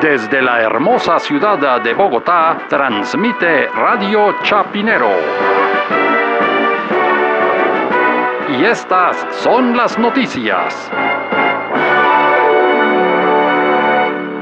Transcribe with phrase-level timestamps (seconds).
[0.00, 5.08] Desde la hermosa ciudad de Bogotá, transmite Radio Chapinero.
[8.50, 10.92] Y estas son las noticias.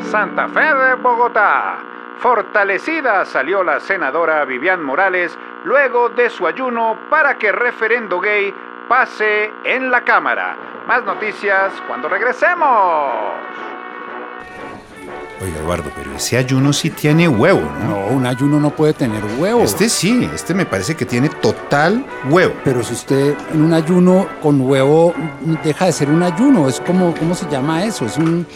[0.00, 1.76] Santa Fe de Bogotá.
[2.16, 8.54] Fortalecida salió la senadora Vivian Morales luego de su ayuno para que referendo gay
[8.88, 10.56] pase en la Cámara.
[10.86, 13.71] Más noticias cuando regresemos.
[15.42, 17.88] Oiga, Eduardo, pero ese ayuno sí tiene huevo, ¿no?
[17.88, 19.62] No, un ayuno no puede tener huevo.
[19.62, 22.54] Este sí, este me parece que tiene total huevo.
[22.62, 25.12] Pero si usted en un ayuno con huevo
[25.64, 28.06] deja de ser un ayuno, es como, ¿cómo se llama eso?
[28.06, 28.46] Es un,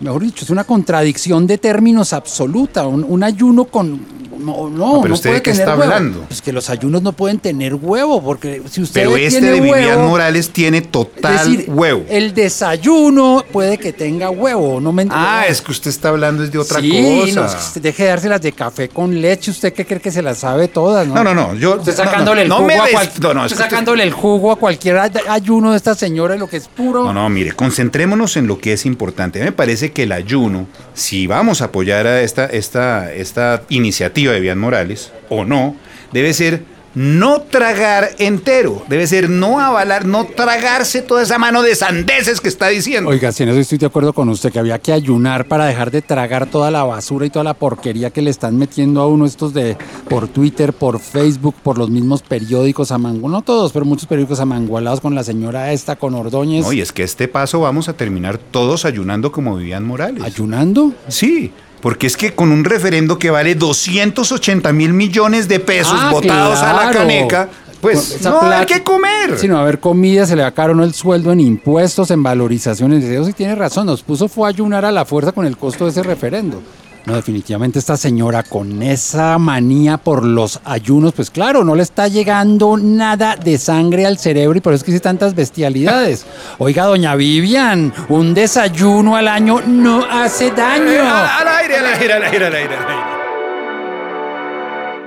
[0.00, 2.86] mejor dicho, es una contradicción de términos absoluta.
[2.86, 4.13] Un, un ayuno con.
[4.44, 5.92] No, no, pero no usted puede de qué tener está huevo.
[5.92, 6.20] hablando.
[6.28, 9.60] Pues que los ayunos no pueden tener huevo, porque si usted Pero este tiene de
[9.60, 12.04] Vivian huevo, Morales tiene total es decir, huevo.
[12.08, 16.50] El desayuno puede que tenga huevo, no me Ah, es que usted está hablando es
[16.50, 17.40] de otra sí, cosa.
[17.40, 19.50] no, que usted deje de dárselas de café con leche.
[19.50, 21.06] ¿Usted qué cree que se las sabe todas?
[21.06, 24.02] No, No, no, no, yo- Usted sacándole el jugo a cual- usted que usted- sacándole
[24.02, 27.04] el jugo a cualquier ay- ayuno de esta señora, lo que es puro.
[27.04, 29.38] No, no, mire, concentrémonos en lo que es importante.
[29.38, 33.62] A mí me parece que el ayuno, si vamos a apoyar a esta, esta, esta
[33.68, 35.76] iniciativa de Vivian Morales o no,
[36.12, 36.62] debe ser
[36.94, 42.48] no tragar entero, debe ser no avalar, no tragarse toda esa mano de sandeces que
[42.48, 43.10] está diciendo.
[43.10, 45.90] Oiga, si en eso estoy de acuerdo con usted, que había que ayunar para dejar
[45.90, 49.26] de tragar toda la basura y toda la porquería que le están metiendo a uno
[49.26, 49.76] estos de
[50.08, 55.00] por Twitter, por Facebook, por los mismos periódicos amangualados, no todos, pero muchos periódicos amangualados
[55.00, 56.64] con la señora esta, con Ordóñez.
[56.64, 60.22] No, y es que este paso vamos a terminar todos ayunando como Vivian Morales.
[60.22, 60.92] ¿Ayunando?
[61.08, 61.52] Sí,
[61.84, 66.58] porque es que con un referendo que vale 280 mil millones de pesos Ah, botados
[66.60, 67.50] a la caneca,
[67.82, 69.38] pues no hay que comer.
[69.38, 72.22] Si no va a haber comida, se le va uno el sueldo en impuestos, en
[72.22, 73.04] valorizaciones.
[73.04, 73.84] Eso sí tiene razón.
[73.84, 76.62] Nos puso fue a ayunar a la fuerza con el costo de ese referendo.
[77.06, 82.08] No, definitivamente esta señora con esa manía por los ayunos, pues claro, no le está
[82.08, 86.26] llegando nada de sangre al cerebro y por eso es que dice tantas bestialidades.
[86.58, 90.92] Oiga, doña Vivian, un desayuno al año no hace daño.
[90.92, 93.04] Eh, al aire, al aire, al aire, al aire, al aire.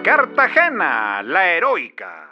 [0.03, 2.26] Cartagena, la heroica.